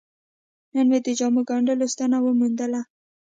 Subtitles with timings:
[0.73, 2.81] نن مې د جامو ګنډلو ستنه وموندله.